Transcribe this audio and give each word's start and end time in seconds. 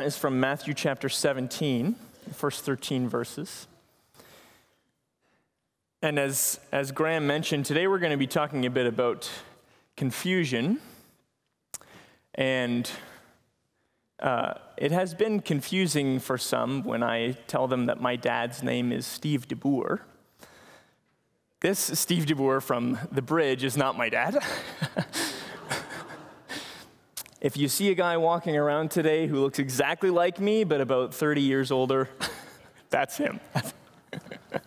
is 0.04 0.16
from 0.16 0.40
Matthew 0.40 0.74
chapter 0.74 1.08
17, 1.08 1.94
the 2.26 2.34
first 2.34 2.64
13 2.64 3.08
verses. 3.08 3.66
And 6.02 6.18
as, 6.18 6.58
as 6.72 6.92
Graham 6.92 7.26
mentioned, 7.26 7.66
today 7.66 7.86
we're 7.86 7.98
going 7.98 8.12
to 8.12 8.16
be 8.16 8.26
talking 8.26 8.64
a 8.64 8.70
bit 8.70 8.86
about 8.86 9.30
confusion. 9.96 10.80
And 12.34 12.90
uh, 14.20 14.54
it 14.76 14.92
has 14.92 15.14
been 15.14 15.40
confusing 15.40 16.18
for 16.18 16.38
some 16.38 16.82
when 16.82 17.02
I 17.02 17.32
tell 17.46 17.66
them 17.66 17.86
that 17.86 18.00
my 18.00 18.16
dad's 18.16 18.62
name 18.62 18.92
is 18.92 19.06
Steve 19.06 19.48
DeBoer. 19.48 20.00
This 21.60 21.78
Steve 21.78 22.24
DeBoer 22.24 22.62
from 22.62 22.98
The 23.12 23.22
Bridge 23.22 23.64
is 23.64 23.76
not 23.76 23.98
my 23.98 24.08
dad. 24.08 24.38
if 27.40 27.56
you 27.56 27.68
see 27.68 27.90
a 27.90 27.94
guy 27.94 28.16
walking 28.18 28.56
around 28.56 28.90
today 28.90 29.26
who 29.26 29.40
looks 29.40 29.58
exactly 29.58 30.10
like 30.10 30.38
me, 30.38 30.62
but 30.64 30.80
about 30.80 31.14
30 31.14 31.40
years 31.40 31.70
older, 31.70 32.08
that's 32.90 33.16
him. 33.16 33.40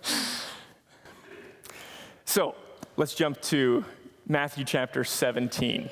so 2.26 2.55
let's 2.98 3.14
jump 3.14 3.40
to 3.44 3.86
Matthew 4.28 4.66
chapter 4.66 5.04
17. 5.04 5.90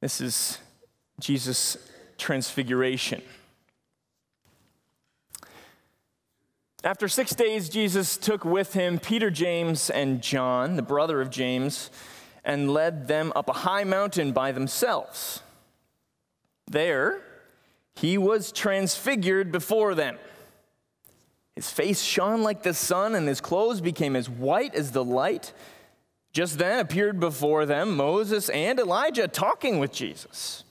This 0.00 0.20
is 0.20 0.58
Jesus' 1.18 1.76
transfiguration. 2.18 3.20
After 6.82 7.08
six 7.08 7.34
days, 7.34 7.68
Jesus 7.68 8.16
took 8.16 8.44
with 8.44 8.72
him 8.72 8.98
Peter, 8.98 9.30
James, 9.30 9.90
and 9.90 10.22
John, 10.22 10.76
the 10.76 10.82
brother 10.82 11.20
of 11.20 11.28
James, 11.28 11.90
and 12.44 12.72
led 12.72 13.08
them 13.08 13.32
up 13.36 13.48
a 13.48 13.52
high 13.52 13.84
mountain 13.84 14.32
by 14.32 14.52
themselves. 14.52 15.42
There, 16.66 17.20
he 17.94 18.16
was 18.16 18.52
transfigured 18.52 19.52
before 19.52 19.94
them. 19.94 20.18
His 21.54 21.68
face 21.68 22.02
shone 22.02 22.42
like 22.42 22.62
the 22.62 22.72
sun, 22.72 23.14
and 23.14 23.28
his 23.28 23.40
clothes 23.40 23.80
became 23.80 24.16
as 24.16 24.30
white 24.30 24.74
as 24.74 24.92
the 24.92 25.04
light. 25.04 25.52
Just 26.32 26.58
then 26.58 26.78
appeared 26.78 27.18
before 27.18 27.66
them 27.66 27.96
Moses 27.96 28.48
and 28.50 28.78
Elijah 28.78 29.28
talking 29.28 29.78
with 29.78 29.92
Jesus. 29.92 30.64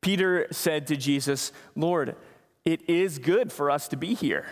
Peter 0.00 0.46
said 0.50 0.86
to 0.88 0.96
Jesus, 0.96 1.52
Lord, 1.76 2.16
it 2.64 2.88
is 2.88 3.18
good 3.18 3.52
for 3.52 3.70
us 3.70 3.88
to 3.88 3.96
be 3.96 4.14
here. 4.14 4.46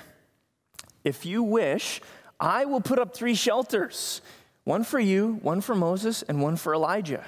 If 1.05 1.27
you 1.27 1.43
wish, 1.43 2.00
I 2.39 2.65
will 2.65 2.81
put 2.81 2.98
up 2.98 3.15
three 3.15 3.34
shelters 3.34 4.21
one 4.67 4.83
for 4.83 4.98
you, 4.98 5.39
one 5.42 5.61
for 5.61 5.77
Moses, 5.77 6.22
and 6.22 6.42
one 6.42 6.56
for 6.56 6.75
Elijah. 6.75 7.25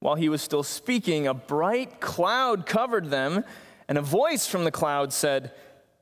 While 0.00 0.16
he 0.16 0.28
was 0.28 0.42
still 0.42 0.64
speaking, 0.64 1.28
a 1.28 1.34
bright 1.34 2.00
cloud 2.00 2.66
covered 2.66 3.10
them, 3.10 3.44
and 3.88 3.96
a 3.96 4.02
voice 4.02 4.48
from 4.48 4.64
the 4.64 4.72
cloud 4.72 5.12
said, 5.12 5.52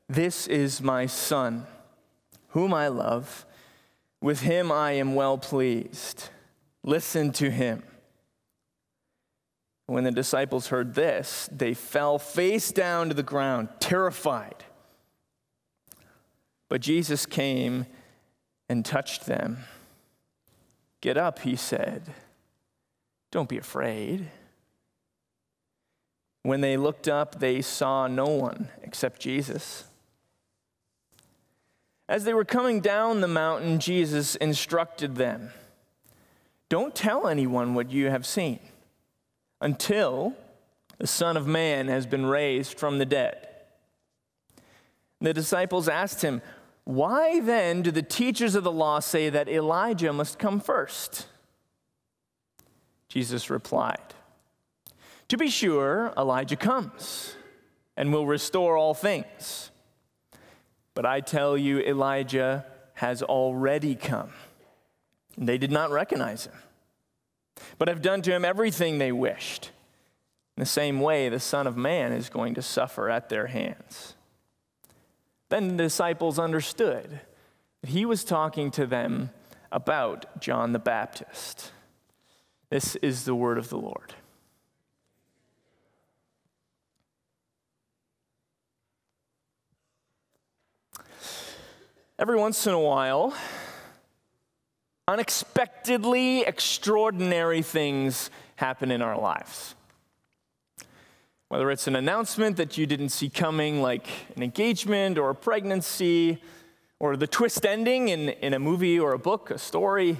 This 0.07 0.47
is 0.47 0.81
my 0.81 1.05
son, 1.05 1.67
whom 2.49 2.73
I 2.73 2.87
love. 2.87 3.45
With 4.19 4.41
him 4.41 4.71
I 4.71 4.93
am 4.93 5.13
well 5.13 5.37
pleased. 5.37 6.29
Listen 6.83 7.31
to 7.33 7.51
him. 7.51 7.83
When 9.85 10.05
the 10.05 10.11
disciples 10.11 10.69
heard 10.69 10.95
this, 10.95 11.47
they 11.51 11.75
fell 11.75 12.17
face 12.17 12.71
down 12.71 13.09
to 13.09 13.13
the 13.13 13.21
ground, 13.21 13.69
terrified. 13.79 14.63
But 16.67 16.81
Jesus 16.81 17.27
came 17.27 17.85
and 18.69 18.85
touched 18.85 19.25
them. 19.25 19.65
Get 21.01 21.17
up, 21.17 21.39
he 21.39 21.55
said. 21.55 22.13
Don't 23.31 23.49
be 23.49 23.57
afraid. 23.57 24.29
When 26.43 26.61
they 26.61 26.77
looked 26.77 27.07
up, 27.07 27.39
they 27.39 27.61
saw 27.61 28.07
no 28.07 28.25
one 28.25 28.69
except 28.81 29.19
Jesus. 29.19 29.85
As 32.07 32.23
they 32.23 32.33
were 32.33 32.45
coming 32.45 32.79
down 32.79 33.21
the 33.21 33.27
mountain, 33.27 33.79
Jesus 33.79 34.35
instructed 34.35 35.15
them 35.15 35.51
Don't 36.69 36.95
tell 36.95 37.27
anyone 37.27 37.73
what 37.73 37.91
you 37.91 38.09
have 38.09 38.25
seen 38.25 38.59
until 39.61 40.33
the 40.97 41.07
Son 41.07 41.37
of 41.37 41.47
Man 41.47 41.87
has 41.87 42.05
been 42.05 42.25
raised 42.25 42.77
from 42.77 42.97
the 42.97 43.05
dead. 43.05 43.47
The 45.21 45.33
disciples 45.33 45.89
asked 45.89 46.21
him, 46.21 46.41
Why 46.89 47.39
then 47.39 47.83
do 47.83 47.91
the 47.91 48.01
teachers 48.01 48.55
of 48.55 48.63
the 48.63 48.71
law 48.71 48.99
say 48.99 49.29
that 49.29 49.47
Elijah 49.47 50.11
must 50.11 50.39
come 50.39 50.59
first? 50.59 51.27
Jesus 53.09 53.51
replied, 53.51 54.15
To 55.27 55.37
be 55.37 55.49
sure, 55.49 56.11
Elijah 56.17 56.55
comes 56.55 57.35
and 57.95 58.11
will 58.11 58.25
restore 58.25 58.75
all 58.75 58.95
things. 58.95 59.69
But 60.95 61.05
I 61.05 61.21
tell 61.21 61.55
you, 61.55 61.79
Elijah 61.79 62.65
has 62.95 63.21
already 63.21 63.93
come. 63.93 64.31
And 65.37 65.47
they 65.47 65.59
did 65.59 65.71
not 65.71 65.91
recognize 65.91 66.47
him 66.47 66.55
but 67.77 67.87
have 67.87 68.01
done 68.01 68.21
to 68.23 68.33
him 68.33 68.45
everything 68.45 68.97
they 68.97 69.11
wished. 69.11 69.71
In 70.57 70.61
the 70.61 70.65
same 70.65 70.99
way, 70.99 71.29
the 71.29 71.39
Son 71.39 71.67
of 71.67 71.77
Man 71.77 72.11
is 72.11 72.29
going 72.29 72.55
to 72.55 72.61
suffer 72.61 73.09
at 73.09 73.29
their 73.29 73.47
hands. 73.47 74.15
Then 75.49 75.77
the 75.77 75.83
disciples 75.83 76.39
understood 76.39 77.21
that 77.81 77.89
he 77.89 78.05
was 78.05 78.23
talking 78.23 78.71
to 78.71 78.85
them 78.85 79.31
about 79.71 80.39
John 80.39 80.73
the 80.73 80.79
Baptist. 80.79 81.71
This 82.69 82.95
is 82.97 83.25
the 83.25 83.35
word 83.35 83.57
of 83.57 83.69
the 83.69 83.77
Lord. 83.77 84.13
Every 92.19 92.37
once 92.37 92.67
in 92.67 92.73
a 92.73 92.79
while, 92.79 93.33
unexpectedly 95.07 96.41
extraordinary 96.41 97.61
things 97.61 98.29
happen 98.57 98.91
in 98.91 99.01
our 99.01 99.17
lives. 99.17 99.73
Whether 101.49 101.71
it's 101.71 101.87
an 101.87 101.95
announcement 101.95 102.57
that 102.57 102.77
you 102.77 102.85
didn't 102.85 103.09
see 103.09 103.27
coming, 103.27 103.81
like 103.81 104.07
an 104.35 104.43
engagement 104.43 105.17
or 105.17 105.31
a 105.31 105.35
pregnancy, 105.35 106.41
or 106.99 107.17
the 107.17 107.25
twist 107.25 107.65
ending 107.65 108.09
in, 108.09 108.29
in 108.29 108.53
a 108.53 108.59
movie 108.59 108.99
or 108.99 109.13
a 109.13 109.19
book, 109.19 109.49
a 109.49 109.57
story, 109.57 110.17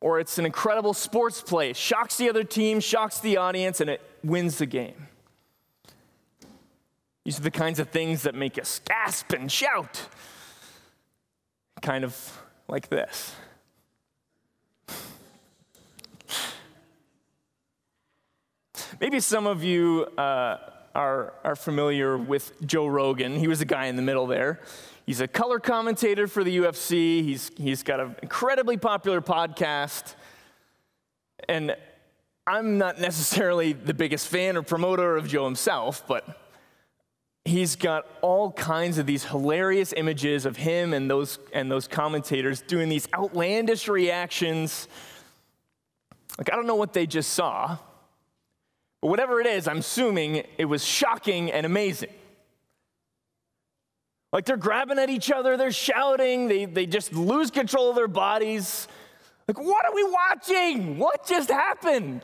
or 0.00 0.20
it's 0.20 0.38
an 0.38 0.46
incredible 0.46 0.94
sports 0.94 1.42
play, 1.42 1.72
shocks 1.72 2.16
the 2.16 2.28
other 2.28 2.44
team, 2.44 2.78
shocks 2.78 3.18
the 3.18 3.36
audience, 3.36 3.80
and 3.80 3.90
it 3.90 4.00
wins 4.22 4.58
the 4.58 4.66
game. 4.66 5.08
These 7.24 7.38
are 7.38 7.42
the 7.42 7.50
kinds 7.50 7.80
of 7.80 7.88
things 7.88 8.22
that 8.22 8.34
make 8.34 8.56
us 8.56 8.80
gasp 8.84 9.32
and 9.32 9.50
shout, 9.50 10.00
kind 11.82 12.04
of 12.04 12.38
like 12.68 12.88
this. 12.88 13.34
Maybe 18.98 19.20
some 19.20 19.46
of 19.46 19.62
you 19.62 20.06
uh, 20.16 20.56
are, 20.94 21.34
are 21.44 21.56
familiar 21.56 22.16
with 22.16 22.52
Joe 22.66 22.86
Rogan. 22.86 23.36
He 23.36 23.46
was 23.46 23.58
the 23.58 23.64
guy 23.64 23.86
in 23.86 23.96
the 23.96 24.02
middle 24.02 24.26
there. 24.26 24.60
He's 25.06 25.20
a 25.20 25.28
color 25.28 25.58
commentator 25.58 26.26
for 26.26 26.44
the 26.44 26.58
UFC. 26.58 27.22
He's, 27.22 27.50
he's 27.56 27.82
got 27.82 28.00
an 28.00 28.16
incredibly 28.22 28.76
popular 28.76 29.20
podcast. 29.20 30.14
And 31.48 31.76
I'm 32.46 32.78
not 32.78 33.00
necessarily 33.00 33.72
the 33.72 33.94
biggest 33.94 34.28
fan 34.28 34.56
or 34.56 34.62
promoter 34.62 35.16
of 35.16 35.28
Joe 35.28 35.44
himself, 35.44 36.04
but 36.06 36.38
he's 37.44 37.76
got 37.76 38.06
all 38.22 38.52
kinds 38.52 38.98
of 38.98 39.06
these 39.06 39.24
hilarious 39.24 39.92
images 39.96 40.46
of 40.46 40.56
him 40.56 40.92
and 40.92 41.10
those, 41.10 41.38
and 41.52 41.70
those 41.70 41.88
commentators 41.88 42.62
doing 42.62 42.88
these 42.88 43.08
outlandish 43.14 43.88
reactions. 43.88 44.88
Like, 46.38 46.52
I 46.52 46.56
don't 46.56 46.66
know 46.66 46.76
what 46.76 46.92
they 46.92 47.06
just 47.06 47.32
saw, 47.32 47.78
but 49.00 49.08
whatever 49.08 49.40
it 49.40 49.46
is, 49.46 49.66
I'm 49.66 49.78
assuming 49.78 50.44
it 50.58 50.66
was 50.66 50.84
shocking 50.84 51.50
and 51.50 51.64
amazing. 51.64 52.10
Like 54.32 54.44
they're 54.44 54.56
grabbing 54.56 54.98
at 54.98 55.10
each 55.10 55.30
other, 55.30 55.56
they're 55.56 55.72
shouting, 55.72 56.48
they, 56.48 56.64
they 56.64 56.86
just 56.86 57.12
lose 57.12 57.50
control 57.50 57.90
of 57.90 57.96
their 57.96 58.08
bodies. 58.08 58.86
Like, 59.48 59.58
what 59.58 59.84
are 59.84 59.94
we 59.94 60.04
watching? 60.04 60.98
What 60.98 61.26
just 61.26 61.50
happened? 61.50 62.22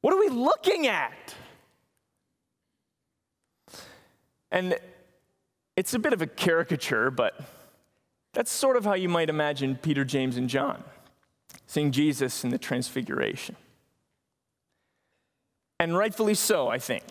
What 0.00 0.14
are 0.14 0.20
we 0.20 0.30
looking 0.30 0.86
at? 0.86 1.34
And 4.50 4.78
it's 5.76 5.92
a 5.94 5.98
bit 5.98 6.12
of 6.12 6.22
a 6.22 6.26
caricature, 6.26 7.10
but 7.10 7.38
that's 8.32 8.50
sort 8.50 8.76
of 8.76 8.84
how 8.84 8.94
you 8.94 9.08
might 9.08 9.28
imagine 9.28 9.76
Peter, 9.76 10.04
James, 10.04 10.36
and 10.36 10.48
John 10.48 10.82
seeing 11.66 11.92
Jesus 11.92 12.42
in 12.42 12.50
the 12.50 12.58
Transfiguration. 12.58 13.54
And 15.80 15.96
rightfully 15.96 16.34
so, 16.34 16.68
I 16.68 16.78
think. 16.78 17.04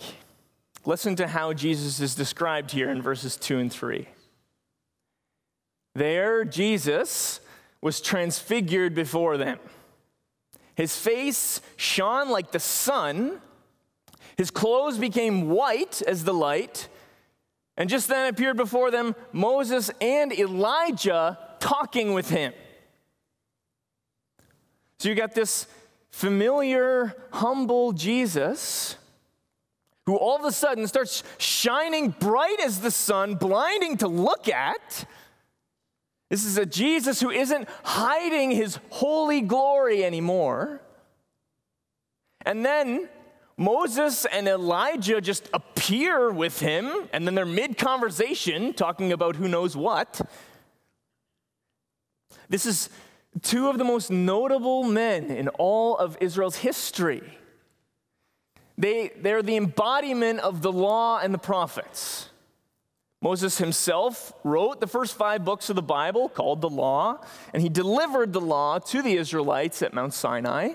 Listen 0.86 1.16
to 1.16 1.28
how 1.28 1.54
Jesus 1.54 2.00
is 2.00 2.14
described 2.14 2.70
here 2.70 2.92
in 2.92 3.02
verses 3.02 3.36
2 3.36 3.58
and 3.58 3.74
3. 3.74 4.08
There, 5.96 6.46
Jesus 6.46 7.40
was 7.82 8.00
transfigured 8.00 8.94
before 8.94 9.38
them. 9.38 9.58
His 10.76 10.96
face 10.96 11.62
shone 11.78 12.30
like 12.30 12.52
the 12.52 12.60
sun, 12.60 13.42
his 14.38 14.52
clothes 14.52 15.00
became 15.00 15.50
white 15.50 16.04
as 16.04 16.24
the 16.24 16.34
light, 16.34 16.90
and 17.76 17.90
just 17.90 18.08
then 18.08 18.32
appeared 18.32 18.56
before 18.56 18.92
them 18.92 19.16
Moses 19.34 19.90
and 20.00 20.32
Elijah 20.32 21.40
talking 21.60 22.14
with 22.14 22.30
him. 22.30 22.54
So 25.00 25.10
you 25.10 25.16
got 25.16 25.34
this 25.34 25.66
familiar, 26.10 27.16
humble 27.32 27.92
Jesus 27.94 28.98
who 30.10 30.16
all 30.16 30.38
of 30.38 30.44
a 30.44 30.52
sudden 30.52 30.88
starts 30.88 31.22
shining 31.38 32.10
bright 32.10 32.60
as 32.66 32.82
the 32.82 32.90
sun, 32.90 33.36
blinding 33.36 33.96
to 33.96 34.08
look 34.08 34.50
at. 34.50 35.06
This 36.30 36.44
is 36.46 36.58
a 36.58 36.66
Jesus 36.66 37.22
who 37.22 37.30
isn't 37.30 37.70
hiding 37.84 38.50
his 38.50 38.80
holy 38.90 39.42
glory 39.42 40.04
anymore. 40.04 40.82
And 42.44 42.66
then 42.66 43.08
Moses 43.56 44.26
and 44.26 44.48
Elijah 44.48 45.22
just 45.22 45.48
appear 45.54 46.32
with 46.32 46.60
him, 46.60 46.92
and 47.14 47.28
then 47.28 47.36
they're 47.36 47.46
mid 47.46 47.78
conversation 47.78 48.74
talking 48.74 49.12
about 49.12 49.36
who 49.36 49.48
knows 49.48 49.78
what. 49.78 50.22
This 52.50 52.66
is 52.66 52.90
two 53.42 53.70
of 53.70 53.78
the 53.78 53.84
most 53.84 54.12
notable 54.12 54.84
men 54.84 55.32
in 55.32 55.48
all 55.50 55.98
of 55.98 56.18
Israel's 56.20 56.58
history. 56.58 57.38
They, 58.78 59.12
they're 59.22 59.44
the 59.44 59.58
embodiment 59.58 60.40
of 60.40 60.62
the 60.62 60.72
law 60.72 61.20
and 61.20 61.34
the 61.34 61.40
prophets. 61.40 62.30
Moses 63.22 63.58
himself 63.58 64.32
wrote 64.46 64.80
the 64.80 64.88
first 64.88 65.18
five 65.18 65.44
books 65.44 65.70
of 65.70 65.76
the 65.76 65.82
Bible 65.82 66.30
called 66.30 66.62
the 66.62 66.70
Law, 66.70 67.22
and 67.54 67.62
he 67.62 67.68
delivered 67.68 68.32
the 68.32 68.40
law 68.40 68.80
to 68.80 69.02
the 69.02 69.14
Israelites 69.16 69.82
at 69.82 69.94
Mount 69.94 70.14
Sinai. 70.14 70.70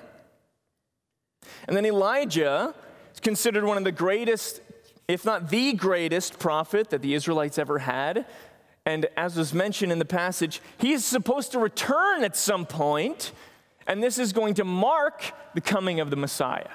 And 1.67 1.75
then 1.75 1.87
Elijah 1.87 2.75
is 3.15 3.21
considered 3.21 3.65
one 3.65 3.79
of 3.79 3.85
the 3.85 3.93
greatest, 3.93 4.61
if 5.09 5.25
not 5.25 5.49
the 5.49 5.73
greatest, 5.73 6.39
prophet 6.39 6.91
that 6.91 7.01
the 7.01 7.15
Israelites 7.15 7.59
ever 7.59 7.79
had. 7.79 8.27
And 8.87 9.07
as 9.17 9.37
was 9.37 9.55
mentioned 9.55 9.93
in 9.93 9.99
the 9.99 10.05
passage, 10.05 10.61
he 10.79 10.93
is 10.93 11.05
supposed 11.05 11.53
to 11.53 11.59
return 11.59 12.23
at 12.23 12.37
some 12.37 12.67
point, 12.67 13.33
and 13.87 14.03
this 14.03 14.19
is 14.19 14.33
going 14.33 14.55
to 14.55 14.65
mark 14.65 15.33
the 15.55 15.61
coming 15.61 16.01
of 16.01 16.11
the 16.11 16.17
Messiah. 16.17 16.69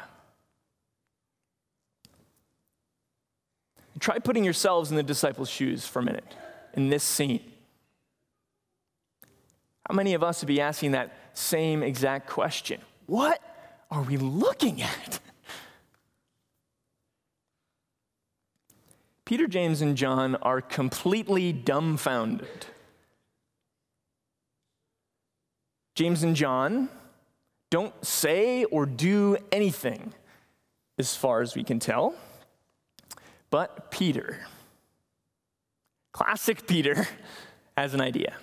Try 3.99 4.17
putting 4.19 4.45
yourselves 4.45 4.91
in 4.91 4.97
the 4.97 5.03
disciples' 5.03 5.49
shoes 5.49 5.85
for 5.85 5.99
a 5.99 6.03
minute 6.03 6.35
in 6.73 6.89
this 6.89 7.03
scene. 7.03 7.41
How 9.87 9.93
many 9.93 10.13
of 10.13 10.23
us 10.23 10.41
would 10.41 10.47
be 10.47 10.61
asking 10.61 10.91
that 10.91 11.13
same 11.33 11.83
exact 11.83 12.29
question? 12.29 12.79
What 13.07 13.41
are 13.91 14.03
we 14.03 14.17
looking 14.17 14.81
at? 14.81 15.19
Peter, 19.29 19.45
James, 19.45 19.83
and 19.83 19.95
John 19.95 20.33
are 20.37 20.59
completely 20.59 21.53
dumbfounded. 21.53 22.65
James 25.93 26.23
and 26.23 26.35
John 26.35 26.89
don't 27.69 27.93
say 28.03 28.63
or 28.63 28.87
do 28.87 29.37
anything, 29.51 30.15
as 30.97 31.15
far 31.15 31.41
as 31.41 31.55
we 31.55 31.63
can 31.63 31.77
tell. 31.77 32.15
But 33.51 33.91
Peter, 33.91 34.39
classic 36.11 36.65
Peter, 36.65 37.07
has 37.77 37.93
an 37.93 38.01
idea. 38.01 38.33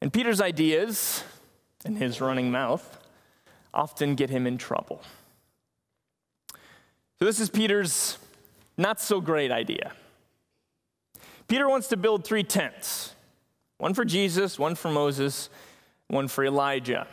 And 0.00 0.12
Peter's 0.12 0.40
ideas, 0.40 1.24
and 1.84 1.98
his 1.98 2.20
running 2.20 2.52
mouth, 2.52 2.96
often 3.74 4.14
get 4.14 4.30
him 4.30 4.46
in 4.46 4.56
trouble. 4.56 5.02
So, 7.18 7.24
this 7.24 7.40
is 7.40 7.50
Peter's 7.50 8.18
not 8.78 9.00
so 9.00 9.20
great 9.20 9.50
idea. 9.50 9.92
Peter 11.48 11.68
wants 11.68 11.88
to 11.88 11.96
build 11.96 12.24
three 12.24 12.44
tents 12.44 13.14
one 13.78 13.94
for 13.94 14.04
Jesus, 14.04 14.58
one 14.58 14.74
for 14.74 14.90
Moses, 14.90 15.50
one 16.08 16.26
for 16.26 16.44
Elijah. 16.44 17.06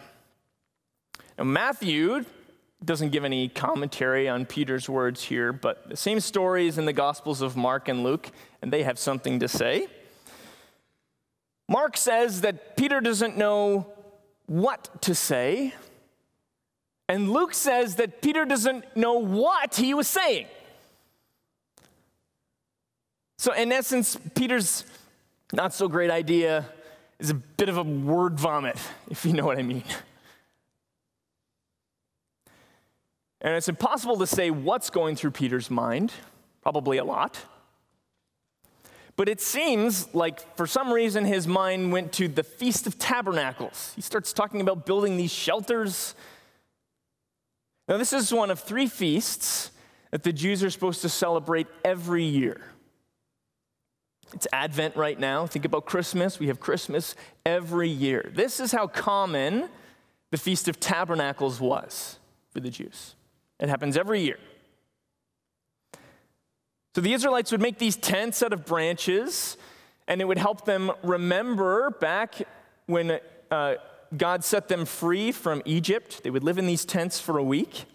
Now, 1.37 1.43
Matthew 1.43 2.25
doesn't 2.83 3.09
give 3.09 3.23
any 3.23 3.49
commentary 3.49 4.27
on 4.27 4.45
Peter's 4.45 4.89
words 4.89 5.23
here, 5.23 5.53
but 5.53 5.89
the 5.89 5.97
same 5.97 6.19
stories 6.19 6.77
in 6.77 6.85
the 6.85 6.93
Gospels 6.93 7.41
of 7.41 7.55
Mark 7.55 7.87
and 7.87 8.03
Luke, 8.03 8.31
and 8.61 8.71
they 8.71 8.83
have 8.83 8.97
something 8.97 9.39
to 9.39 9.47
say. 9.47 9.87
Mark 11.67 11.97
says 11.97 12.41
that 12.41 12.77
Peter 12.77 13.01
doesn't 13.01 13.37
know 13.37 13.87
what 14.45 15.01
to 15.03 15.15
say, 15.15 15.73
and 17.07 17.31
Luke 17.31 17.53
says 17.53 17.95
that 17.95 18.21
Peter 18.21 18.45
doesn't 18.45 18.95
know 18.95 19.13
what 19.19 19.75
he 19.75 19.93
was 19.93 20.07
saying. 20.07 20.47
So, 23.45 23.53
in 23.53 23.71
essence, 23.71 24.17
Peter's 24.33 24.83
not 25.53 25.71
so 25.71 25.87
great 25.87 26.09
idea 26.09 26.65
is 27.19 27.29
a 27.29 27.35
bit 27.35 27.69
of 27.69 27.77
a 27.77 27.83
word 27.83 28.39
vomit, 28.39 28.75
if 29.11 29.23
you 29.23 29.33
know 29.33 29.45
what 29.45 29.59
I 29.59 29.61
mean. 29.61 29.83
And 33.41 33.53
it's 33.53 33.69
impossible 33.69 34.17
to 34.17 34.25
say 34.25 34.49
what's 34.49 34.89
going 34.89 35.15
through 35.15 35.29
Peter's 35.29 35.69
mind, 35.69 36.11
probably 36.63 36.97
a 36.97 37.03
lot. 37.03 37.37
But 39.15 39.29
it 39.29 39.39
seems 39.39 40.11
like 40.15 40.57
for 40.57 40.65
some 40.65 40.91
reason 40.91 41.23
his 41.23 41.45
mind 41.45 41.91
went 41.91 42.13
to 42.13 42.27
the 42.27 42.41
Feast 42.41 42.87
of 42.87 42.97
Tabernacles. 42.97 43.93
He 43.95 44.01
starts 44.01 44.33
talking 44.33 44.59
about 44.59 44.87
building 44.87 45.17
these 45.17 45.31
shelters. 45.31 46.15
Now, 47.87 47.97
this 47.97 48.11
is 48.11 48.33
one 48.33 48.49
of 48.49 48.61
three 48.61 48.87
feasts 48.87 49.69
that 50.09 50.23
the 50.23 50.33
Jews 50.33 50.63
are 50.63 50.71
supposed 50.71 51.03
to 51.03 51.09
celebrate 51.09 51.67
every 51.83 52.23
year. 52.23 52.71
It's 54.35 54.47
Advent 54.51 54.97
right 54.97 55.17
now. 55.17 55.47
Think 55.47 55.63
about 55.63 55.85
Christmas. 55.85 56.39
We 56.39 56.47
have 56.47 56.59
Christmas 56.59 57.15
every 57.45 57.87
year. 57.87 58.29
This 58.35 58.59
is 58.59 58.73
how 58.73 58.85
common 58.85 59.69
the 60.31 60.37
Feast 60.37 60.67
of 60.67 60.77
Tabernacles 60.77 61.61
was 61.61 62.19
for 62.49 62.59
the 62.59 62.69
Jews. 62.69 63.15
It 63.61 63.69
happens 63.69 63.95
every 63.95 64.19
year. 64.21 64.37
So 66.93 67.01
the 67.01 67.13
Israelites 67.13 67.53
would 67.53 67.61
make 67.61 67.77
these 67.77 67.95
tents 67.95 68.43
out 68.43 68.51
of 68.51 68.65
branches, 68.65 69.55
and 70.05 70.19
it 70.19 70.25
would 70.25 70.37
help 70.37 70.65
them 70.65 70.91
remember 71.01 71.91
back 71.91 72.35
when 72.87 73.19
uh, 73.49 73.75
God 74.17 74.43
set 74.43 74.67
them 74.67 74.85
free 74.85 75.31
from 75.31 75.61
Egypt. 75.63 76.23
They 76.23 76.29
would 76.29 76.43
live 76.43 76.57
in 76.57 76.67
these 76.67 76.83
tents 76.83 77.21
for 77.21 77.37
a 77.37 77.43
week. 77.43 77.85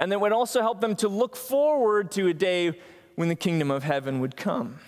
And 0.00 0.12
it 0.12 0.20
would 0.20 0.32
also 0.32 0.60
help 0.60 0.80
them 0.80 0.96
to 0.96 1.08
look 1.08 1.36
forward 1.36 2.10
to 2.12 2.26
a 2.26 2.34
day 2.34 2.80
when 3.14 3.28
the 3.28 3.36
kingdom 3.36 3.70
of 3.70 3.84
heaven 3.84 4.18
would 4.18 4.36
come. 4.36 4.80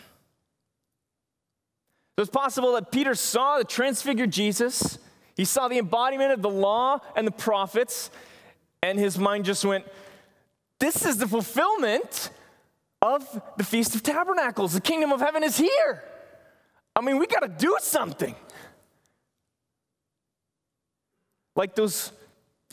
So 2.17 2.23
it's 2.23 2.31
possible 2.31 2.73
that 2.75 2.93
Peter 2.93 3.15
saw 3.15 3.59
the 3.59 3.65
transfigured 3.65 4.31
Jesus, 4.31 4.99
he 5.35 5.45
saw 5.45 5.69
the 5.69 5.79
embodiment 5.79 6.33
of 6.33 6.43
the 6.43 6.51
law 6.51 6.99
and 7.17 7.27
the 7.27 7.33
prophets, 7.33 8.11
and 8.83 8.99
his 8.99 9.19
mind 9.19 9.45
just 9.45 9.65
went, 9.65 9.87
This 10.79 11.07
is 11.07 11.17
the 11.17 11.27
fulfillment 11.27 12.31
of 13.01 13.43
the 13.57 13.65
Feast 13.65 13.95
of 13.95 14.03
Tabernacles. 14.03 14.75
The 14.75 14.81
kingdom 14.81 15.13
of 15.13 15.21
heaven 15.21 15.43
is 15.43 15.57
here. 15.57 16.05
I 16.95 17.01
mean, 17.01 17.19
we 17.19 17.27
got 17.27 17.41
to 17.41 17.49
do 17.49 17.77
something. 17.81 18.35
Like 21.57 21.75
those 21.75 22.13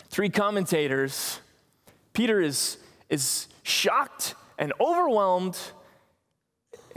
three 0.09 0.29
commentators, 0.29 1.39
Peter 2.13 2.41
is, 2.41 2.77
is 3.09 3.47
shocked 3.63 4.35
and 4.57 4.73
overwhelmed. 4.79 5.57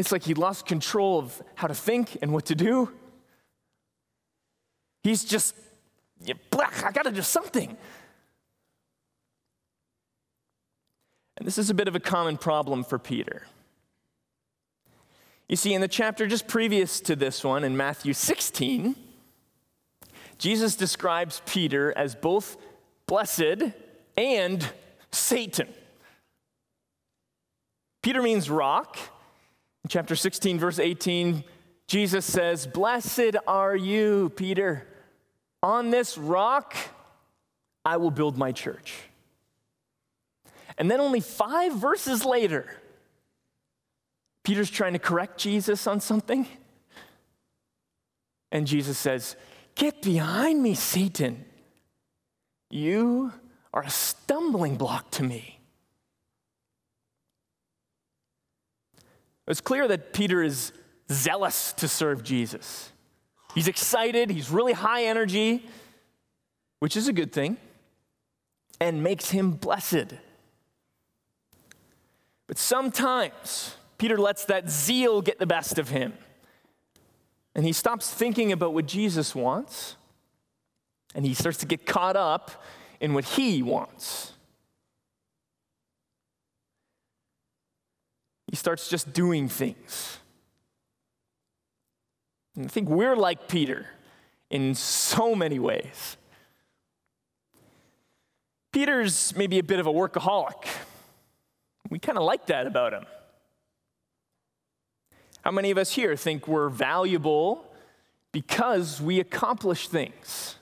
It's 0.02 0.10
like 0.10 0.24
he 0.24 0.34
lost 0.34 0.66
control 0.66 1.20
of 1.20 1.40
how 1.54 1.68
to 1.68 1.74
think 1.74 2.18
and 2.20 2.32
what 2.32 2.46
to 2.46 2.56
do. 2.56 2.90
He's 5.04 5.22
just, 5.22 5.54
yeah, 6.24 6.34
I 6.52 6.90
got 6.90 7.04
to 7.04 7.12
do 7.12 7.22
something. 7.22 7.76
And 11.36 11.46
this 11.46 11.56
is 11.56 11.70
a 11.70 11.74
bit 11.74 11.86
of 11.86 11.94
a 11.94 12.00
common 12.00 12.36
problem 12.36 12.82
for 12.82 12.98
Peter. 12.98 13.46
You 15.48 15.54
see, 15.54 15.72
in 15.72 15.80
the 15.80 15.86
chapter 15.86 16.26
just 16.26 16.48
previous 16.48 16.98
to 17.02 17.14
this 17.14 17.44
one, 17.44 17.62
in 17.62 17.76
Matthew 17.76 18.12
16, 18.12 18.96
Jesus 20.36 20.74
describes 20.74 21.42
Peter 21.46 21.96
as 21.96 22.16
both 22.16 22.56
blessed 23.06 23.70
and 24.16 24.68
Satan. 25.12 25.68
Peter 28.02 28.20
means 28.20 28.50
rock. 28.50 28.98
In 29.84 29.88
chapter 29.88 30.14
16, 30.14 30.58
verse 30.58 30.78
18, 30.78 31.44
Jesus 31.88 32.24
says, 32.24 32.66
Blessed 32.66 33.36
are 33.46 33.74
you, 33.76 34.30
Peter. 34.36 34.86
On 35.62 35.90
this 35.90 36.16
rock 36.16 36.74
I 37.84 37.96
will 37.96 38.10
build 38.10 38.38
my 38.38 38.52
church. 38.52 38.94
And 40.78 40.90
then 40.90 41.00
only 41.00 41.20
five 41.20 41.74
verses 41.74 42.24
later, 42.24 42.66
Peter's 44.44 44.70
trying 44.70 44.94
to 44.94 44.98
correct 44.98 45.38
Jesus 45.38 45.86
on 45.86 46.00
something. 46.00 46.46
And 48.50 48.66
Jesus 48.66 48.98
says, 48.98 49.36
Get 49.74 50.02
behind 50.02 50.62
me, 50.62 50.74
Satan. 50.74 51.44
You 52.70 53.32
are 53.72 53.82
a 53.82 53.90
stumbling 53.90 54.76
block 54.76 55.10
to 55.12 55.22
me. 55.22 55.61
It's 59.48 59.60
clear 59.60 59.88
that 59.88 60.12
Peter 60.12 60.42
is 60.42 60.72
zealous 61.10 61.72
to 61.74 61.88
serve 61.88 62.22
Jesus. 62.22 62.92
He's 63.54 63.68
excited, 63.68 64.30
he's 64.30 64.50
really 64.50 64.72
high 64.72 65.04
energy, 65.04 65.66
which 66.78 66.96
is 66.96 67.08
a 67.08 67.12
good 67.12 67.32
thing, 67.32 67.56
and 68.80 69.02
makes 69.02 69.30
him 69.30 69.52
blessed. 69.52 70.14
But 72.46 72.58
sometimes 72.58 73.76
Peter 73.98 74.16
lets 74.16 74.44
that 74.46 74.68
zeal 74.68 75.22
get 75.22 75.38
the 75.38 75.46
best 75.46 75.78
of 75.78 75.90
him. 75.90 76.14
And 77.54 77.64
he 77.64 77.72
stops 77.72 78.12
thinking 78.12 78.52
about 78.52 78.72
what 78.74 78.86
Jesus 78.86 79.34
wants, 79.34 79.96
and 81.14 81.26
he 81.26 81.34
starts 81.34 81.58
to 81.58 81.66
get 81.66 81.84
caught 81.84 82.16
up 82.16 82.62
in 83.00 83.12
what 83.12 83.24
he 83.24 83.62
wants. 83.62 84.32
He 88.52 88.56
starts 88.56 88.90
just 88.90 89.14
doing 89.14 89.48
things. 89.48 90.18
And 92.54 92.66
I 92.66 92.68
think 92.68 92.90
we're 92.90 93.16
like 93.16 93.48
Peter 93.48 93.86
in 94.50 94.74
so 94.74 95.34
many 95.34 95.58
ways. 95.58 96.18
Peter's 98.70 99.34
maybe 99.34 99.58
a 99.58 99.62
bit 99.62 99.80
of 99.80 99.86
a 99.86 99.90
workaholic. 99.90 100.66
We 101.88 101.98
kind 101.98 102.18
of 102.18 102.24
like 102.24 102.44
that 102.48 102.66
about 102.66 102.92
him. 102.92 103.06
How 105.40 105.50
many 105.50 105.70
of 105.70 105.78
us 105.78 105.90
here 105.90 106.14
think 106.14 106.46
we're 106.46 106.68
valuable 106.68 107.64
because 108.32 109.00
we 109.00 109.18
accomplish 109.18 109.88
things? 109.88 110.56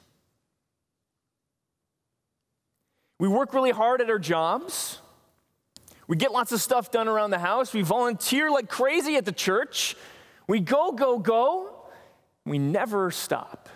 We 3.18 3.26
work 3.26 3.52
really 3.52 3.72
hard 3.72 4.00
at 4.00 4.08
our 4.08 4.20
jobs. 4.20 5.00
We 6.10 6.16
get 6.16 6.32
lots 6.32 6.50
of 6.50 6.60
stuff 6.60 6.90
done 6.90 7.06
around 7.06 7.30
the 7.30 7.38
house. 7.38 7.72
We 7.72 7.82
volunteer 7.82 8.50
like 8.50 8.68
crazy 8.68 9.14
at 9.14 9.24
the 9.24 9.30
church. 9.30 9.94
We 10.48 10.58
go, 10.58 10.90
go, 10.90 11.20
go. 11.20 11.84
We 12.44 12.58
never 12.58 13.12
stop. 13.12 13.68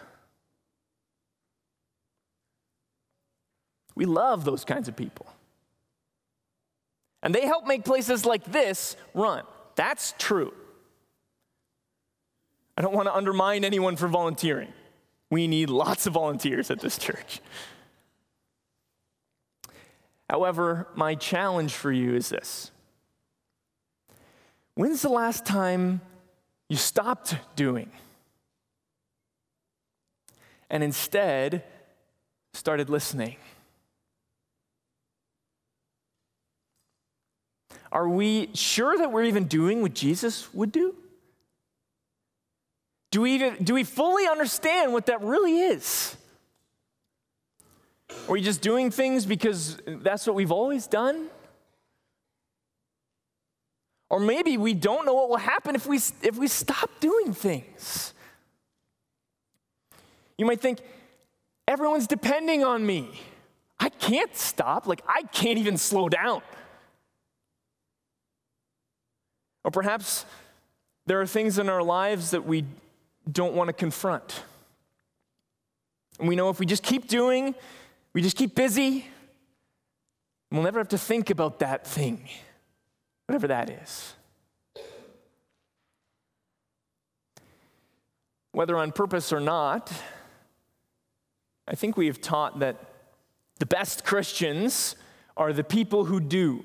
We 3.95 4.05
love 4.05 4.45
those 4.45 4.64
kinds 4.64 4.88
of 4.88 4.97
people. 4.97 5.26
And 7.23 7.33
they 7.33 7.47
help 7.47 7.69
make 7.69 7.85
places 7.85 8.26
like 8.26 8.43
this 8.47 8.97
run. 9.14 9.45
That's 9.76 10.12
true. 10.19 10.53
I 12.76 12.83
don't 12.83 12.95
want 12.95 13.07
to 13.07 13.14
undermine 13.14 13.64
anyone 13.64 13.95
for 13.95 14.09
volunteering. 14.09 14.73
We 15.31 15.47
need 15.47 15.71
lots 15.71 16.09
of 16.09 16.14
volunteers 16.14 16.69
at 16.73 16.81
this 16.81 16.99
church. 16.99 17.41
However, 20.35 20.88
my 20.97 21.14
challenge 21.14 21.75
for 21.75 21.93
you 21.93 22.17
is 22.17 22.29
this 22.29 22.73
When's 24.75 25.00
the 25.00 25.09
last 25.09 25.47
time 25.47 26.00
you 26.69 26.76
stopped 26.76 27.37
doing 27.55 27.93
and 30.69 30.83
instead 30.83 31.62
started 32.53 32.91
listening? 32.91 33.37
Are 37.93 38.09
we 38.09 38.50
sure 38.55 38.99
that 38.99 39.12
we're 39.12 39.23
even 39.23 39.45
doing 39.45 39.83
what 39.83 39.95
Jesus 39.95 40.53
would 40.53 40.73
do? 40.73 40.97
Do 43.12 43.21
we, 43.21 43.35
even, 43.37 43.62
do 43.62 43.73
we 43.73 43.85
fully 43.85 44.26
understand 44.26 44.93
what 44.93 45.07
that 45.07 45.23
really 45.23 45.61
is? 45.61 46.17
Are 48.11 48.32
we 48.32 48.40
just 48.40 48.61
doing 48.61 48.90
things 48.90 49.26
because 49.26 49.78
that's 49.87 50.26
what 50.26 50.34
we've 50.34 50.52
always 50.52 50.87
done? 50.87 51.28
Or 54.11 54.20
maybe 54.20 54.56
we 54.56 54.75
don't 54.75 55.06
know 55.06 55.14
what 55.14 55.28
will 55.28 55.37
happen 55.37 55.75
if 55.75 55.87
we, 55.87 55.96
if 56.23 56.37
we 56.37 56.46
stop 56.46 56.90
doing 57.00 57.32
things. 57.32 58.14
You 60.38 60.46
might 60.46 60.61
think, 60.61 60.80
everyone's 61.66 62.06
depending 62.06 62.64
on 62.64 62.84
me. 62.84 63.11
I 63.78 63.88
can't 63.88 64.34
stop. 64.37 64.87
Like, 64.87 65.02
I 65.08 65.23
can't 65.23 65.58
even 65.58 65.76
slow 65.76 66.08
down. 66.08 66.42
Or 69.64 69.70
perhaps 69.70 70.26
there 71.06 71.20
are 71.20 71.26
things 71.26 71.58
in 71.58 71.68
our 71.68 71.82
lives 71.82 72.30
that 72.32 72.46
we 72.46 72.64
don't 73.30 73.54
want 73.54 73.68
to 73.68 73.73
confront. 73.73 74.42
And 76.18 76.28
we 76.28 76.37
know 76.37 76.50
if 76.50 76.61
we 76.61 76.66
just 76.66 76.82
keep 76.82 77.08
doing, 77.08 77.54
we 78.14 78.23
just 78.23 78.37
keep 78.37 78.54
busy, 78.54 79.06
and 80.50 80.52
we'll 80.52 80.62
never 80.62 80.78
have 80.78 80.88
to 80.88 80.99
think 80.99 81.30
about 81.30 81.59
that 81.59 81.87
thing, 81.87 82.28
whatever 83.26 83.49
that 83.49 83.68
is. 83.68 84.14
Whether 88.52 88.76
on 88.76 88.92
purpose 88.92 89.33
or 89.33 89.40
not, 89.40 89.92
I 91.66 91.75
think 91.75 91.97
we 91.97 92.06
have 92.06 92.21
taught 92.21 92.61
that 92.61 92.76
the 93.59 93.66
best 93.66 94.04
Christians 94.04 94.94
are 95.37 95.52
the 95.52 95.64
people 95.64 96.04
who 96.04 96.21
do. 96.21 96.64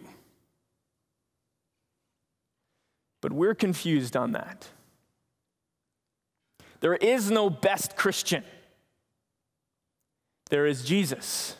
But 3.21 3.33
we're 3.33 3.55
confused 3.55 4.15
on 4.15 4.33
that. 4.33 4.67
There 6.79 6.95
is 6.95 7.31
no 7.31 7.49
best 7.49 7.95
Christian. 7.95 8.43
There 10.49 10.65
is 10.65 10.83
Jesus. 10.83 11.55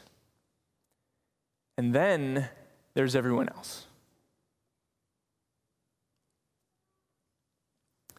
And 1.77 1.93
then 1.93 2.49
there's 2.93 3.15
everyone 3.15 3.49
else. 3.49 3.85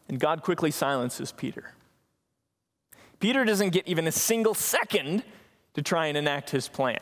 And 0.09 0.19
God 0.19 0.43
quickly 0.43 0.71
silences 0.71 1.33
Peter. 1.33 1.73
Peter 3.21 3.45
doesn't 3.45 3.71
get 3.71 3.87
even 3.87 4.07
a 4.07 4.13
single 4.13 4.55
second 4.55 5.23
to 5.75 5.83
try 5.83 6.07
and 6.07 6.17
enact 6.17 6.51
his 6.51 6.69
plan. 6.69 6.99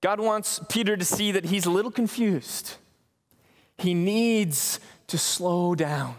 God 0.00 0.18
wants 0.20 0.60
Peter 0.68 0.96
to 0.96 1.04
see 1.04 1.32
that 1.32 1.46
he's 1.46 1.66
a 1.66 1.70
little 1.70 1.90
confused. 1.90 2.76
He 3.78 3.94
needs 3.94 4.80
to 5.08 5.18
slow 5.18 5.74
down. 5.74 6.16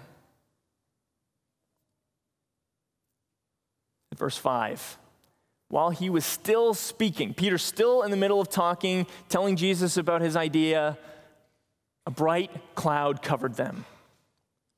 Verse 4.17 4.38
5. 4.38 4.97
While 5.69 5.89
he 5.89 6.09
was 6.09 6.25
still 6.25 6.74
speaking, 6.74 7.33
Peter 7.33 7.57
still 7.57 8.03
in 8.03 8.12
the 8.12 8.17
middle 8.17 8.39
of 8.39 8.50
talking, 8.50 9.05
telling 9.27 9.55
Jesus 9.57 9.97
about 9.97 10.21
his 10.21 10.36
idea, 10.36 10.97
a 12.05 12.12
bright 12.12 12.51
cloud 12.75 13.21
covered 13.21 13.55
them. 13.55 13.86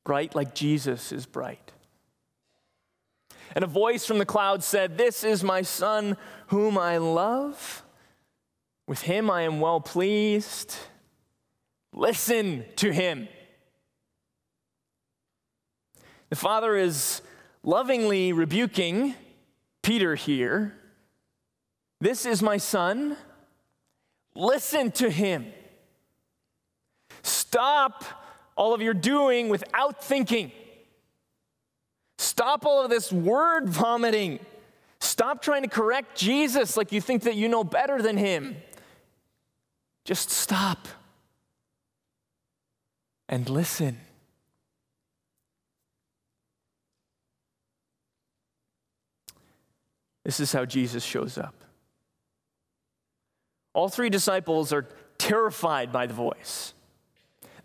Bright 0.03 0.33
like 0.33 0.55
Jesus 0.55 1.11
is 1.11 1.25
bright. 1.27 1.71
And 3.55 3.63
a 3.63 3.67
voice 3.67 4.05
from 4.05 4.17
the 4.17 4.25
cloud 4.25 4.63
said, 4.63 4.97
This 4.97 5.23
is 5.23 5.43
my 5.43 5.61
son 5.61 6.17
whom 6.47 6.77
I 6.77 6.97
love. 6.97 7.83
With 8.87 9.01
him 9.01 9.29
I 9.29 9.43
am 9.43 9.59
well 9.59 9.79
pleased. 9.79 10.75
Listen 11.93 12.65
to 12.77 12.91
him. 12.91 13.27
The 16.29 16.35
father 16.35 16.75
is 16.75 17.21
lovingly 17.63 18.33
rebuking 18.33 19.15
Peter 19.89 20.13
here. 20.13 20.75
This 21.99 22.23
is 22.23 22.43
my 22.43 22.57
son. 22.57 23.17
Listen 24.35 24.91
to 24.91 25.09
him. 25.09 25.47
Stop 27.23 28.03
all 28.55 28.75
of 28.75 28.83
your 28.83 28.93
doing 28.93 29.49
without 29.49 30.03
thinking. 30.03 30.51
Stop 32.19 32.67
all 32.67 32.83
of 32.83 32.91
this 32.91 33.11
word 33.11 33.67
vomiting. 33.67 34.37
Stop 34.99 35.41
trying 35.41 35.63
to 35.63 35.67
correct 35.67 36.15
Jesus 36.15 36.77
like 36.77 36.91
you 36.91 37.01
think 37.01 37.23
that 37.23 37.33
you 37.33 37.49
know 37.49 37.63
better 37.63 37.99
than 37.99 38.15
him. 38.15 38.57
Just 40.05 40.29
stop 40.29 40.87
and 43.27 43.49
listen. 43.49 43.97
This 50.29 50.39
is 50.39 50.53
how 50.53 50.63
Jesus 50.63 51.03
shows 51.03 51.39
up. 51.39 51.55
All 53.73 53.89
three 53.89 54.11
disciples 54.11 54.71
are 54.71 54.85
terrified 55.17 55.91
by 55.91 56.05
the 56.05 56.13
voice. 56.13 56.75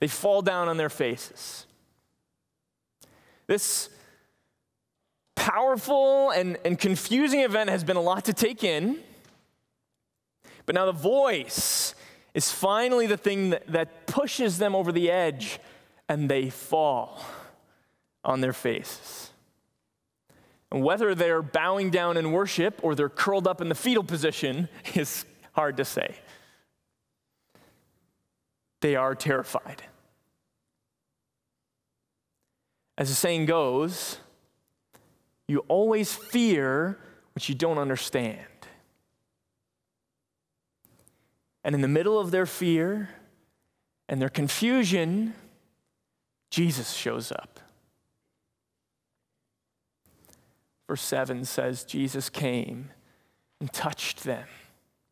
They 0.00 0.08
fall 0.08 0.40
down 0.40 0.68
on 0.68 0.78
their 0.78 0.88
faces. 0.88 1.66
This 3.46 3.90
powerful 5.36 6.30
and, 6.30 6.56
and 6.64 6.78
confusing 6.78 7.40
event 7.40 7.68
has 7.68 7.84
been 7.84 7.96
a 7.96 8.00
lot 8.00 8.24
to 8.24 8.32
take 8.32 8.64
in. 8.64 8.98
But 10.64 10.74
now 10.74 10.86
the 10.86 10.92
voice 10.92 11.94
is 12.32 12.50
finally 12.50 13.06
the 13.06 13.18
thing 13.18 13.50
that, 13.50 13.66
that 13.66 14.06
pushes 14.06 14.56
them 14.56 14.74
over 14.74 14.90
the 14.90 15.10
edge 15.10 15.58
and 16.08 16.30
they 16.30 16.48
fall 16.48 17.22
on 18.24 18.40
their 18.40 18.54
faces. 18.54 19.33
And 20.74 20.82
whether 20.82 21.14
they're 21.14 21.40
bowing 21.40 21.90
down 21.90 22.16
in 22.16 22.32
worship 22.32 22.80
or 22.82 22.96
they're 22.96 23.08
curled 23.08 23.46
up 23.46 23.60
in 23.60 23.68
the 23.68 23.76
fetal 23.76 24.02
position 24.02 24.68
is 24.96 25.24
hard 25.52 25.76
to 25.76 25.84
say. 25.84 26.16
They 28.80 28.96
are 28.96 29.14
terrified. 29.14 29.84
As 32.98 33.08
the 33.08 33.14
saying 33.14 33.46
goes, 33.46 34.18
you 35.46 35.60
always 35.68 36.12
fear 36.12 36.98
what 37.34 37.48
you 37.48 37.54
don't 37.54 37.78
understand. 37.78 38.40
And 41.62 41.76
in 41.76 41.82
the 41.82 41.88
middle 41.88 42.18
of 42.18 42.32
their 42.32 42.46
fear 42.46 43.10
and 44.08 44.20
their 44.20 44.28
confusion, 44.28 45.34
Jesus 46.50 46.94
shows 46.94 47.30
up. 47.30 47.60
Verse 50.86 51.02
7 51.02 51.44
says, 51.44 51.84
Jesus 51.84 52.28
came 52.28 52.90
and 53.60 53.72
touched 53.72 54.24
them. 54.24 54.46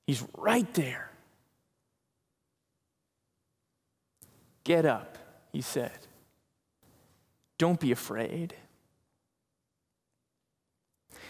He's 0.07 0.25
right 0.37 0.73
there. 0.75 1.11
Get 4.65 4.85
up, 4.85 5.19
he 5.53 5.61
said. 5.61 5.99
Don't 7.59 7.81
be 7.81 7.93
afraid. 7.93 8.55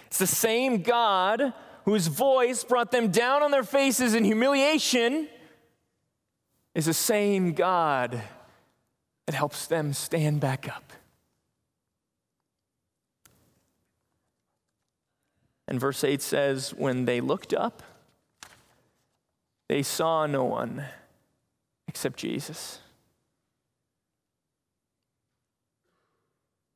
It's 0.06 0.18
the 0.18 0.26
same 0.26 0.82
God 0.82 1.54
whose 1.84 2.06
voice 2.06 2.64
brought 2.64 2.90
them 2.90 3.08
down 3.08 3.42
on 3.42 3.50
their 3.50 3.62
faces 3.62 4.14
in 4.14 4.25
humiliation 4.25 5.28
is 6.75 6.87
the 6.87 6.94
same 6.94 7.52
God 7.52 8.20
that 9.26 9.34
helps 9.34 9.66
them 9.66 9.92
stand 9.92 10.40
back 10.40 10.68
up. 10.68 10.92
And 15.73 15.81
verse 15.81 16.05
8 16.05 16.21
says, 16.21 16.75
When 16.75 17.07
they 17.07 17.23
looked 17.23 17.55
up, 17.55 17.83
they 19.71 19.83
saw 19.83 20.26
no 20.26 20.45
one 20.45 20.85
except 21.88 22.19
Jesus. 22.19 22.81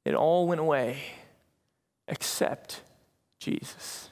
It 0.06 0.14
all 0.14 0.48
went 0.48 0.62
away 0.62 0.96
except 2.08 2.80
Jesus. 3.38 4.08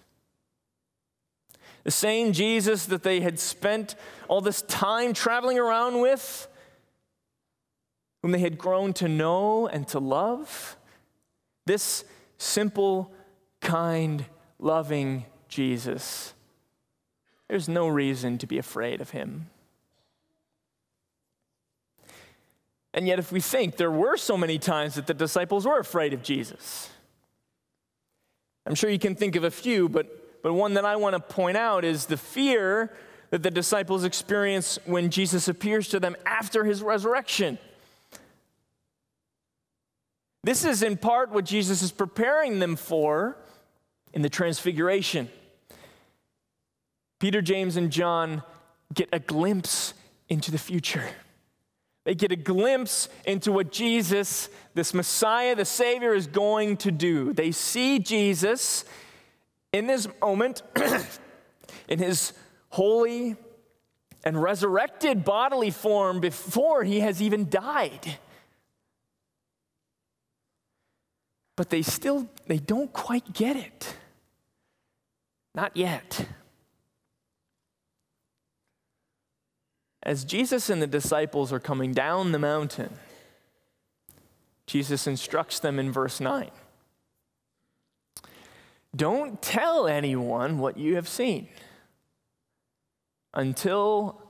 The 1.85 1.91
same 1.91 2.35
Jesus 2.35 2.85
that 2.85 3.05
they 3.05 3.21
had 3.21 3.39
spent 3.39 3.95
all 4.29 4.43
this 4.43 4.61
time 4.61 5.15
traveling 5.15 5.59
around 5.59 6.03
with, 6.03 6.47
whom 8.21 8.33
they 8.33 8.41
had 8.41 8.59
grown 8.59 8.93
to 8.93 9.09
know 9.09 9.67
and 9.67 9.89
to 9.89 9.99
love. 9.99 10.77
This 11.65 12.05
simple, 12.37 13.15
kind, 13.63 14.27
loving 14.65 15.27
Jesus. 15.49 16.35
There's 17.49 17.69
no 17.69 17.87
reason 17.87 18.39
to 18.39 18.47
be 18.47 18.59
afraid 18.59 19.01
of 19.01 19.11
him. 19.11 19.51
And 22.95 23.07
yet, 23.07 23.19
if 23.19 23.31
we 23.31 23.41
think 23.41 23.77
there 23.77 23.91
were 23.91 24.17
so 24.17 24.37
many 24.37 24.59
times 24.59 24.95
that 24.95 25.07
the 25.07 25.15
disciples 25.15 25.67
were 25.67 25.79
afraid 25.79 26.15
of 26.15 26.23
Jesus, 26.23 26.89
I'm 28.67 28.75
sure 28.75 28.89
you 28.89 28.99
can 28.99 29.15
think 29.15 29.37
of 29.37 29.45
a 29.45 29.51
few, 29.51 29.89
but, 29.89 30.43
but 30.43 30.55
one 30.55 30.75
that 30.75 30.85
I 30.85 30.97
want 30.97 31.15
to 31.15 31.21
point 31.21 31.57
out 31.57 31.85
is 31.85 32.07
the 32.07 32.17
fear 32.17 32.95
that 33.31 33.43
the 33.43 33.51
disciples 33.51 34.05
experience 34.05 34.79
when 34.87 35.11
Jesus 35.11 35.49
appears 35.49 35.89
to 35.89 36.01
them 36.01 36.17
after 36.25 36.65
his 36.65 36.83
resurrection. 36.83 37.59
This 40.45 40.65
is 40.65 40.83
in 40.83 40.97
part 40.97 41.31
what 41.31 41.45
Jesus 41.45 41.83
is 41.83 41.91
preparing 41.91 42.61
them 42.61 42.77
for 42.77 43.37
in 44.15 44.23
the 44.23 44.31
transfiguration. 44.31 45.29
Peter, 47.19 47.43
James, 47.43 47.77
and 47.77 47.91
John 47.91 48.43
get 48.95 49.09
a 49.13 49.19
glimpse 49.19 49.93
into 50.29 50.51
the 50.51 50.59
future. 50.59 51.05
They 52.05 52.15
get 52.15 52.33
a 52.33 52.37
glimpse 52.37 53.09
into 53.27 53.51
what 53.51 53.73
Jesus, 53.73 54.49
this 54.75 54.95
Messiah, 54.95 55.55
the 55.55 55.65
Savior, 55.65 56.15
is 56.15 56.27
going 56.27 56.77
to 56.79 56.93
do. 56.93 57.33
They 57.33 57.51
see 57.51 57.99
Jesus 57.99 58.85
in 59.73 59.87
this 59.87 60.07
moment, 60.21 60.63
in 61.89 61.99
his 61.99 62.33
holy 62.69 63.37
and 64.23 64.41
resurrected 64.41 65.25
bodily 65.25 65.71
form 65.71 66.21
before 66.21 66.85
he 66.85 67.01
has 67.01 67.21
even 67.21 67.49
died. 67.49 68.19
But 71.57 71.71
they 71.71 71.83
still 71.83 72.29
they 72.47 72.59
don't 72.59 72.93
quite 72.93 73.33
get 73.33 73.57
it. 73.57 73.97
Not 75.55 75.77
yet. 75.77 76.27
As 80.03 80.25
Jesus 80.25 80.69
and 80.69 80.83
the 80.83 80.87
disciples 80.87 81.53
are 81.53 81.61
coming 81.61 81.93
down 81.93 82.33
the 82.33 82.39
mountain, 82.39 82.91
Jesus 84.67 85.07
instructs 85.07 85.59
them 85.59 85.79
in 85.79 85.93
verse 85.93 86.21
9 86.21 86.51
Don't 88.95 89.41
tell 89.41 89.87
anyone 89.87 90.59
what 90.59 90.77
you 90.77 90.97
have 90.97 91.09
seen 91.09 91.49
until 93.33 94.21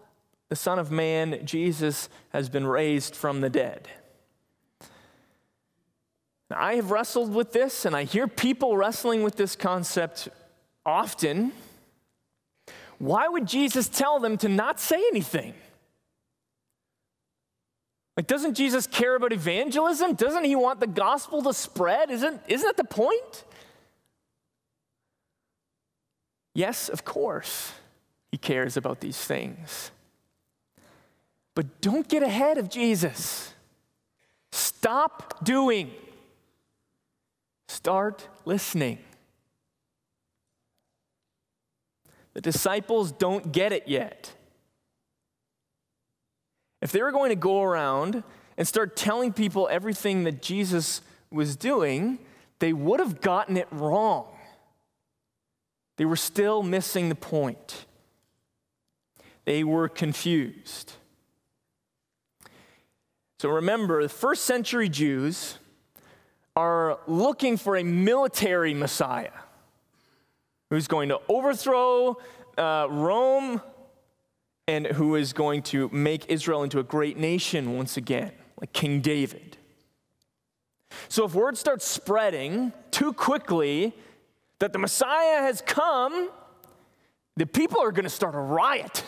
the 0.49 0.57
Son 0.57 0.79
of 0.79 0.91
Man, 0.91 1.45
Jesus, 1.45 2.09
has 2.31 2.49
been 2.49 2.67
raised 2.67 3.17
from 3.17 3.41
the 3.41 3.51
dead. 3.51 3.89
Now, 6.51 6.59
I 6.59 6.75
have 6.77 6.91
wrestled 6.91 7.35
with 7.35 7.53
this, 7.53 7.85
and 7.85 7.97
I 7.97 8.05
hear 8.05 8.29
people 8.29 8.77
wrestling 8.77 9.23
with 9.23 9.37
this 9.37 9.57
concept 9.57 10.29
often. 10.87 11.53
Why 12.99 13.29
would 13.29 13.47
Jesus 13.47 13.89
tell 13.89 14.19
them 14.19 14.37
to 14.39 14.49
not 14.49 14.81
say 14.81 14.97
anything? 14.97 15.55
Like, 18.17 18.27
doesn't 18.27 18.55
Jesus 18.55 18.87
care 18.87 19.17
about 19.17 19.33
evangelism? 19.33 20.15
Doesn't 20.15 20.45
he 20.45 20.55
want 20.55 20.81
the 20.81 20.87
gospel 20.87 21.43
to 21.43 21.53
spread? 21.53 22.11
Isn't, 22.11 22.41
isn't 22.47 22.67
that 22.67 22.77
the 22.77 22.85
point? 22.85 23.45
Yes, 26.55 26.89
of 26.89 27.05
course, 27.05 27.73
he 28.31 28.39
cares 28.39 28.77
about 28.77 29.01
these 29.01 29.19
things. 29.19 29.91
But 31.57 31.81
don't 31.81 32.09
get 32.09 32.23
ahead 32.23 32.59
of 32.59 32.69
Jesus. 32.69 33.53
Stop 34.53 35.45
doing. 35.45 35.91
Start 37.69 38.29
listening. 38.45 38.99
The 42.35 42.41
disciples 42.41 43.13
don't 43.13 43.53
get 43.53 43.73
it 43.73 43.89
yet. 43.89 44.33
If 46.83 46.93
they 46.93 47.03
were 47.03 47.13
going 47.13 47.31
to 47.31 47.37
go 47.37 47.63
around 47.63 48.23
and 48.59 48.69
start 48.69 48.97
telling 48.97 49.33
people 49.33 49.69
everything 49.71 50.25
that 50.25 50.43
Jesus 50.43 51.01
was 51.31 51.57
doing, 51.57 52.19
they 52.59 52.73
would 52.73 53.01
have 53.01 53.21
gotten 53.21 53.57
it 53.57 53.69
wrong. 53.71 54.27
They 55.97 56.05
were 56.05 56.17
still 56.17 56.63
missing 56.63 57.09
the 57.09 57.15
point. 57.15 57.87
They 59.45 59.63
were 59.63 59.89
confused. 59.89 60.93
So 63.39 63.49
remember, 63.49 64.03
the 64.03 64.09
first 64.09 64.45
century 64.45 64.89
Jews 64.89 65.59
are 66.57 66.99
looking 67.07 67.57
for 67.57 67.77
a 67.77 67.85
military 67.85 68.75
Messiah 68.75 69.31
who's 70.75 70.89
going 70.89 71.09
to 71.09 71.21
overthrow 71.29 72.19
uh, 72.59 72.89
Rome 72.91 73.63
and 74.67 74.87
who 74.89 75.15
is 75.15 75.33
going 75.33 75.63
to 75.63 75.89
make 75.91 76.29
Israel 76.29 76.65
into 76.65 76.81
a 76.81 76.83
great 76.83 77.17
nation 77.17 77.77
once 77.77 77.97
again, 77.97 78.33
like 78.61 78.73
King 78.73 79.01
David. 79.01 79.57
So 81.09 81.27
if 81.27 81.33
word 81.33 81.57
starts 81.57 81.87
spreading 81.87 82.73
too 82.91 83.13
quickly 83.13 83.95
that 84.59 84.73
the 84.73 84.81
Messiah 84.81 85.43
has 85.43 85.63
come, 85.65 86.29
the 87.37 87.47
people 87.47 87.81
are 87.81 87.93
going 87.93 88.03
to 88.03 88.11
start 88.11 88.35
a 88.35 88.39
riot. 88.39 89.05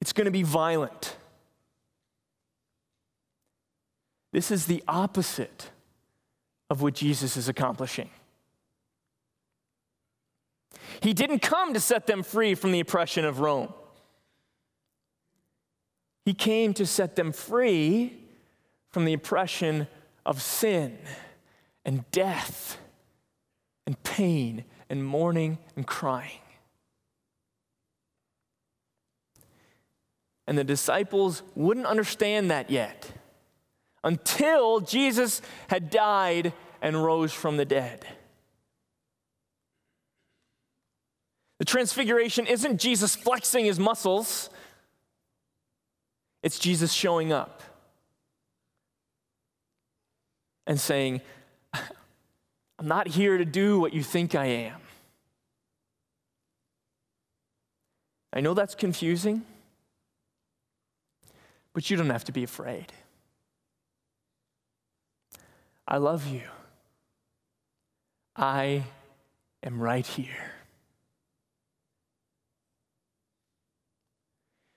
It's 0.00 0.14
going 0.14 0.24
to 0.24 0.30
be 0.30 0.42
violent. 0.42 1.18
This 4.32 4.50
is 4.50 4.64
the 4.64 4.82
opposite 4.88 5.68
of 6.70 6.80
what 6.80 6.94
Jesus 6.94 7.36
is 7.36 7.46
accomplishing. 7.46 8.08
He 11.00 11.12
didn't 11.12 11.40
come 11.40 11.74
to 11.74 11.80
set 11.80 12.06
them 12.06 12.22
free 12.22 12.54
from 12.54 12.72
the 12.72 12.80
oppression 12.80 13.24
of 13.24 13.40
Rome. 13.40 13.72
He 16.24 16.34
came 16.34 16.72
to 16.74 16.86
set 16.86 17.16
them 17.16 17.32
free 17.32 18.16
from 18.90 19.04
the 19.04 19.12
oppression 19.12 19.86
of 20.24 20.40
sin 20.40 20.98
and 21.84 22.10
death 22.10 22.78
and 23.86 24.02
pain 24.02 24.64
and 24.88 25.04
mourning 25.04 25.58
and 25.76 25.86
crying. 25.86 26.40
And 30.46 30.56
the 30.58 30.64
disciples 30.64 31.42
wouldn't 31.54 31.86
understand 31.86 32.50
that 32.50 32.70
yet 32.70 33.10
until 34.02 34.80
Jesus 34.80 35.40
had 35.68 35.90
died 35.90 36.52
and 36.82 37.02
rose 37.02 37.32
from 37.32 37.56
the 37.56 37.64
dead. 37.64 38.06
The 41.64 41.70
transfiguration 41.70 42.46
isn't 42.46 42.76
Jesus 42.76 43.16
flexing 43.16 43.64
his 43.64 43.78
muscles, 43.78 44.50
it's 46.42 46.58
Jesus 46.58 46.92
showing 46.92 47.32
up 47.32 47.62
and 50.66 50.78
saying, 50.78 51.22
I'm 51.72 52.86
not 52.86 53.08
here 53.08 53.38
to 53.38 53.46
do 53.46 53.80
what 53.80 53.94
you 53.94 54.02
think 54.02 54.34
I 54.34 54.44
am. 54.44 54.78
I 58.34 58.42
know 58.42 58.52
that's 58.52 58.74
confusing, 58.74 59.42
but 61.72 61.88
you 61.88 61.96
don't 61.96 62.10
have 62.10 62.24
to 62.24 62.32
be 62.32 62.44
afraid. 62.44 62.92
I 65.88 65.96
love 65.96 66.26
you. 66.26 66.42
I 68.36 68.84
am 69.62 69.80
right 69.80 70.06
here. 70.06 70.53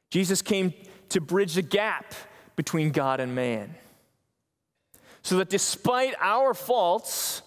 Jesus 0.09 0.41
came 0.41 0.73
to 1.09 1.21
bridge 1.21 1.55
the 1.55 1.61
gap 1.61 2.13
between 2.55 2.91
God 2.91 3.19
and 3.19 3.35
man. 3.35 3.75
So 5.21 5.37
that 5.37 5.49
despite 5.49 6.15
our 6.19 6.53
faults, 6.53 7.41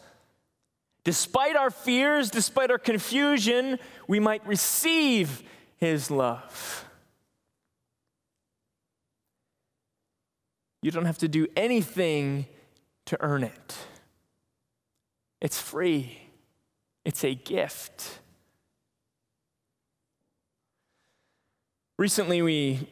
despite 1.04 1.56
our 1.56 1.70
fears, 1.70 2.30
despite 2.30 2.70
our 2.70 2.78
confusion, 2.78 3.78
we 4.06 4.20
might 4.20 4.46
receive 4.46 5.42
his 5.76 6.10
love. 6.10 6.84
You 10.82 10.90
don't 10.90 11.06
have 11.06 11.18
to 11.18 11.28
do 11.28 11.46
anything 11.56 12.46
to 13.06 13.16
earn 13.20 13.44
it. 13.44 13.76
It's 15.40 15.60
free, 15.60 16.18
it's 17.04 17.24
a 17.24 17.34
gift. 17.34 18.19
Recently, 22.00 22.40
we, 22.40 22.88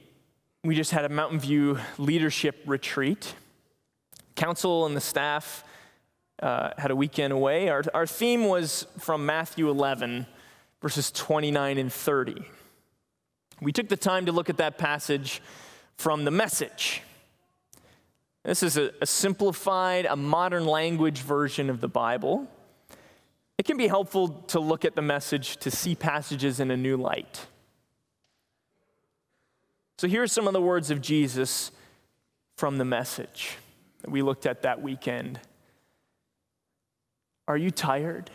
we 0.62 0.74
just 0.74 0.90
had 0.90 1.06
a 1.06 1.08
Mountain 1.08 1.40
View 1.40 1.78
leadership 1.96 2.60
retreat. 2.66 3.34
Council 4.36 4.84
and 4.84 4.94
the 4.94 5.00
staff 5.00 5.64
uh, 6.42 6.72
had 6.76 6.90
a 6.90 6.94
weekend 6.94 7.32
away. 7.32 7.70
Our, 7.70 7.84
our 7.94 8.06
theme 8.06 8.44
was 8.44 8.86
from 8.98 9.24
Matthew 9.24 9.70
11, 9.70 10.26
verses 10.82 11.10
29 11.10 11.78
and 11.78 11.90
30. 11.90 12.44
We 13.62 13.72
took 13.72 13.88
the 13.88 13.96
time 13.96 14.26
to 14.26 14.32
look 14.32 14.50
at 14.50 14.58
that 14.58 14.76
passage 14.76 15.40
from 15.96 16.26
the 16.26 16.30
message. 16.30 17.00
This 18.44 18.62
is 18.62 18.76
a, 18.76 18.90
a 19.00 19.06
simplified, 19.06 20.04
a 20.04 20.16
modern 20.16 20.66
language 20.66 21.20
version 21.20 21.70
of 21.70 21.80
the 21.80 21.88
Bible. 21.88 22.46
It 23.56 23.64
can 23.64 23.78
be 23.78 23.88
helpful 23.88 24.28
to 24.48 24.60
look 24.60 24.84
at 24.84 24.96
the 24.96 25.00
message 25.00 25.56
to 25.60 25.70
see 25.70 25.94
passages 25.94 26.60
in 26.60 26.70
a 26.70 26.76
new 26.76 26.98
light. 26.98 27.46
So 29.98 30.06
here 30.06 30.22
are 30.22 30.28
some 30.28 30.46
of 30.46 30.52
the 30.52 30.62
words 30.62 30.92
of 30.92 31.00
Jesus 31.00 31.72
from 32.56 32.78
the 32.78 32.84
message 32.84 33.56
that 34.02 34.10
we 34.10 34.22
looked 34.22 34.46
at 34.46 34.62
that 34.62 34.80
weekend. 34.80 35.40
Are 37.48 37.56
you 37.56 37.72
tired? 37.72 38.30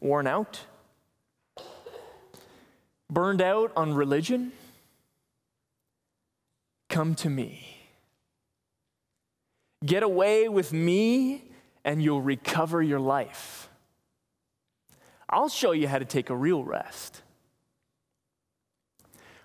Worn 0.00 0.28
out? 0.28 0.60
Burned 3.10 3.42
out 3.42 3.72
on 3.76 3.94
religion? 3.94 4.52
Come 6.88 7.16
to 7.16 7.28
me. 7.28 7.78
Get 9.84 10.04
away 10.04 10.48
with 10.48 10.72
me, 10.72 11.42
and 11.84 12.00
you'll 12.00 12.22
recover 12.22 12.80
your 12.80 13.00
life. 13.00 13.68
I'll 15.28 15.48
show 15.48 15.72
you 15.72 15.88
how 15.88 15.98
to 15.98 16.04
take 16.04 16.30
a 16.30 16.36
real 16.36 16.62
rest. 16.62 17.22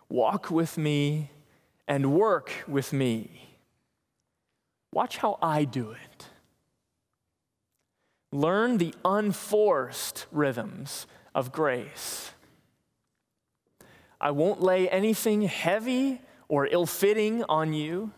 Walk 0.10 0.50
with 0.50 0.78
me 0.78 1.30
and 1.88 2.14
work 2.14 2.52
with 2.68 2.92
me. 2.92 3.58
Watch 4.92 5.18
how 5.18 5.38
I 5.42 5.66
do 5.66 5.92
it. 5.92 6.26
Learn 8.32 8.78
the 8.78 8.94
unforced 9.06 10.26
rhythms 10.32 11.08
of 11.34 11.52
grace. 11.52 12.32
I 14.22 14.32
won't 14.32 14.62
lay 14.62 14.90
anything 14.90 15.44
heavy 15.44 16.22
or 16.48 16.68
ill 16.68 16.86
fitting 16.86 17.44
on 17.48 17.74
you. 17.74 18.12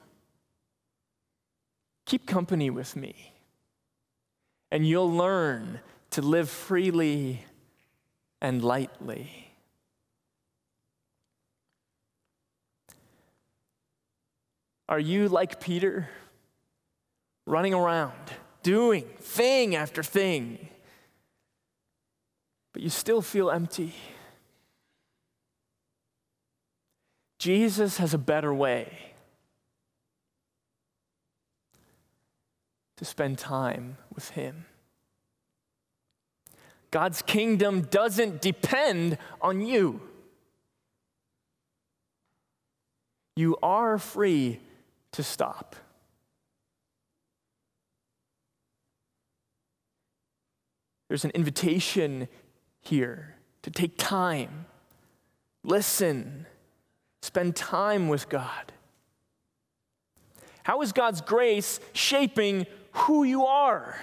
Keep 2.05 2.25
company 2.25 2.69
with 2.69 2.95
me, 2.95 3.33
and 4.71 4.87
you'll 4.87 5.11
learn 5.11 5.79
to 6.09 6.21
live 6.21 6.49
freely 6.49 7.45
and 8.41 8.63
lightly. 8.63 9.50
Are 14.91 14.99
you 14.99 15.29
like 15.29 15.61
Peter, 15.61 16.09
running 17.45 17.73
around, 17.73 18.11
doing 18.61 19.05
thing 19.21 19.73
after 19.73 20.03
thing, 20.03 20.67
but 22.73 22.81
you 22.81 22.89
still 22.89 23.21
feel 23.21 23.49
empty? 23.49 23.93
Jesus 27.39 27.99
has 27.99 28.13
a 28.13 28.17
better 28.17 28.53
way 28.53 29.13
to 32.97 33.05
spend 33.05 33.37
time 33.37 33.95
with 34.13 34.31
Him. 34.31 34.65
God's 36.91 37.21
kingdom 37.21 37.83
doesn't 37.83 38.41
depend 38.41 39.17
on 39.41 39.61
you. 39.61 40.01
You 43.37 43.55
are 43.63 43.97
free 43.97 44.59
to 45.11 45.23
stop. 45.23 45.75
There's 51.07 51.25
an 51.25 51.31
invitation 51.31 52.29
here 52.79 53.35
to 53.63 53.69
take 53.69 53.97
time, 53.97 54.65
listen, 55.63 56.45
spend 57.21 57.55
time 57.55 58.07
with 58.07 58.29
God. 58.29 58.71
How 60.63 60.81
is 60.81 60.93
God's 60.93 61.21
grace 61.21 61.79
shaping 61.93 62.65
who 62.93 63.23
you 63.23 63.45
are? 63.45 63.99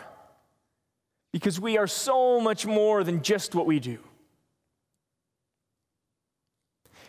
Because 1.32 1.60
we 1.60 1.78
are 1.78 1.86
so 1.86 2.40
much 2.40 2.66
more 2.66 3.02
than 3.04 3.22
just 3.22 3.54
what 3.54 3.66
we 3.66 3.80
do. 3.80 3.98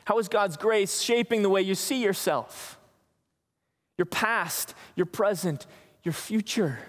How 0.06 0.18
is 0.18 0.28
God's 0.28 0.58
grace 0.58 1.02
shaping 1.02 1.44
the 1.44 1.50
way 1.50 1.62
you 1.62 1.76
see 1.76 2.02
yourself? 2.02 2.79
Your 4.00 4.06
past, 4.06 4.74
your 4.96 5.06
present, 5.06 5.68
your 6.04 6.14
future? 6.14 6.80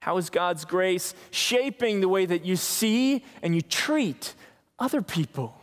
How 0.00 0.16
is 0.16 0.30
God's 0.30 0.64
grace 0.64 1.14
shaping 1.30 2.00
the 2.00 2.08
way 2.08 2.26
that 2.26 2.44
you 2.44 2.56
see 2.56 3.24
and 3.40 3.54
you 3.54 3.60
treat 3.62 4.34
other 4.80 5.00
people? 5.00 5.56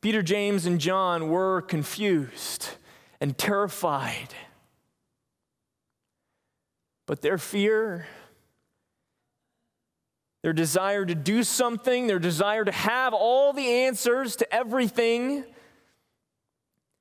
Peter, 0.00 0.20
James, 0.20 0.66
and 0.66 0.80
John 0.80 1.28
were 1.28 1.62
confused 1.62 2.70
and 3.20 3.38
terrified. 3.38 4.34
But 7.06 7.22
their 7.22 7.38
fear, 7.38 8.08
their 10.46 10.52
desire 10.52 11.04
to 11.04 11.16
do 11.16 11.42
something, 11.42 12.06
their 12.06 12.20
desire 12.20 12.64
to 12.64 12.70
have 12.70 13.12
all 13.12 13.52
the 13.52 13.66
answers 13.66 14.36
to 14.36 14.54
everything, 14.54 15.42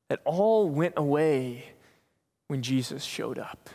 that 0.10 0.20
all 0.26 0.68
went 0.68 0.96
away 0.98 1.64
when 2.48 2.64
Jesus 2.64 3.04
showed 3.04 3.38
up. 3.38 3.70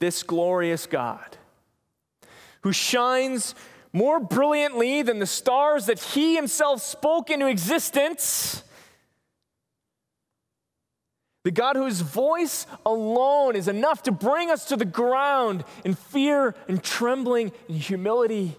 This 0.00 0.24
glorious 0.24 0.86
God, 0.86 1.36
who 2.62 2.72
shines 2.72 3.54
more 3.92 4.18
brilliantly 4.18 5.02
than 5.02 5.20
the 5.20 5.26
stars 5.26 5.86
that 5.86 6.00
he 6.00 6.34
himself 6.34 6.82
spoke 6.82 7.30
into 7.30 7.46
existence, 7.46 8.64
the 11.44 11.50
God 11.50 11.76
whose 11.76 12.00
voice 12.00 12.66
alone 12.86 13.56
is 13.56 13.68
enough 13.68 14.02
to 14.04 14.12
bring 14.12 14.50
us 14.50 14.64
to 14.66 14.76
the 14.76 14.84
ground 14.84 15.64
in 15.84 15.94
fear 15.94 16.54
and 16.68 16.82
trembling 16.82 17.52
and 17.68 17.78
humility 17.78 18.56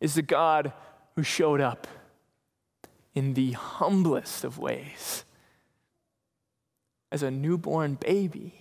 is 0.00 0.14
the 0.14 0.22
God 0.22 0.72
who 1.14 1.22
showed 1.22 1.60
up 1.60 1.86
in 3.14 3.34
the 3.34 3.52
humblest 3.52 4.44
of 4.44 4.58
ways 4.58 5.24
as 7.10 7.22
a 7.22 7.30
newborn 7.30 7.94
baby, 7.94 8.54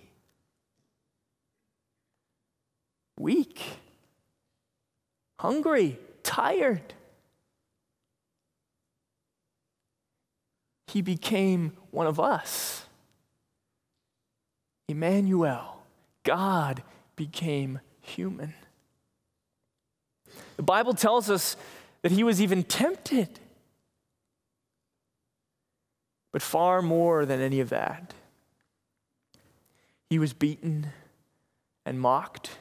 weak, 3.18 3.62
hungry, 5.40 6.00
tired, 6.24 6.94
he 10.96 11.02
became 11.02 11.74
one 11.92 12.08
of 12.08 12.22
us. 12.22 12.86
Emmanuel, 14.88 15.84
God 16.24 16.84
became 17.18 17.82
human. 18.00 18.54
The 20.56 20.64
Bible 20.64 20.94
tells 20.94 21.30
us 21.30 21.58
that 22.02 22.14
he 22.14 22.24
was 22.24 22.42
even 22.42 22.64
tempted. 22.64 23.42
But 26.32 26.42
far 26.42 26.82
more 26.82 27.26
than 27.26 27.42
any 27.42 27.60
of 27.60 27.68
that, 27.72 28.14
he 30.10 30.18
was 30.18 30.32
beaten 30.32 30.94
and 31.86 32.00
mocked 32.00 32.52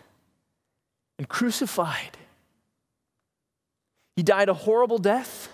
and 1.21 1.29
crucified. 1.29 2.19
He 4.17 4.25
died 4.25 4.49
a 4.49 4.55
horrible 4.55 4.99
death. 4.99 5.51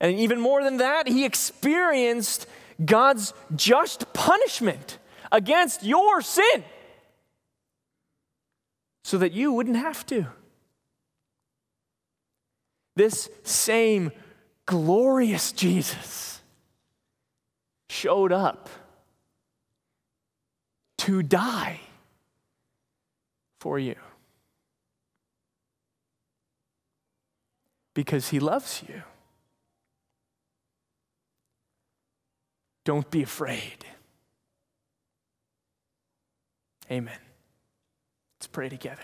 And 0.00 0.18
even 0.18 0.40
more 0.40 0.62
than 0.62 0.76
that, 0.78 1.08
he 1.08 1.24
experienced 1.24 2.46
God's 2.84 3.34
just 3.56 4.12
punishment 4.12 4.98
against 5.32 5.82
your 5.82 6.22
sin 6.22 6.64
so 9.04 9.18
that 9.18 9.32
you 9.32 9.52
wouldn't 9.52 9.76
have 9.76 10.06
to. 10.06 10.26
This 12.94 13.28
same 13.42 14.12
glorious 14.66 15.52
Jesus 15.52 16.40
showed 17.88 18.32
up 18.32 18.68
to 20.98 21.22
die 21.22 21.80
for 23.60 23.78
you 23.78 23.96
because 27.94 28.28
he 28.28 28.38
loves 28.38 28.82
you. 28.88 29.02
Don't 32.88 33.10
be 33.10 33.22
afraid. 33.22 33.84
Amen. 36.90 37.18
Let's 38.38 38.46
pray 38.46 38.70
together. 38.70 39.02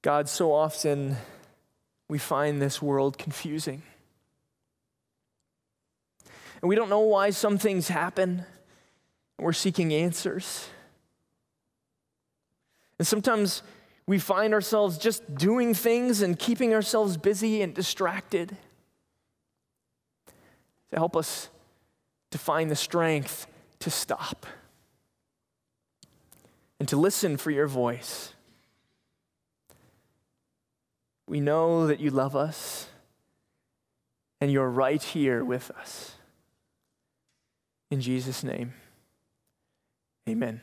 God, 0.00 0.26
so 0.26 0.54
often 0.54 1.18
we 2.08 2.16
find 2.16 2.62
this 2.62 2.80
world 2.80 3.18
confusing. 3.18 3.82
And 6.62 6.70
we 6.70 6.76
don't 6.76 6.88
know 6.88 7.00
why 7.00 7.28
some 7.28 7.58
things 7.58 7.88
happen. 7.88 8.46
We're 9.38 9.52
seeking 9.52 9.92
answers. 9.92 10.66
And 12.98 13.06
sometimes 13.06 13.62
we 14.10 14.18
find 14.18 14.52
ourselves 14.52 14.98
just 14.98 15.36
doing 15.36 15.72
things 15.72 16.20
and 16.20 16.36
keeping 16.36 16.74
ourselves 16.74 17.16
busy 17.16 17.62
and 17.62 17.72
distracted. 17.72 18.56
To 20.90 20.96
help 20.96 21.16
us 21.16 21.48
to 22.32 22.36
find 22.36 22.68
the 22.68 22.74
strength 22.74 23.46
to 23.78 23.88
stop 23.88 24.46
and 26.80 26.88
to 26.88 26.96
listen 26.96 27.36
for 27.36 27.52
your 27.52 27.68
voice. 27.68 28.34
We 31.28 31.38
know 31.38 31.86
that 31.86 32.00
you 32.00 32.10
love 32.10 32.34
us 32.34 32.88
and 34.40 34.50
you're 34.50 34.70
right 34.70 35.00
here 35.00 35.44
with 35.44 35.70
us. 35.70 36.16
In 37.92 38.00
Jesus' 38.00 38.42
name, 38.42 38.74
amen. 40.28 40.62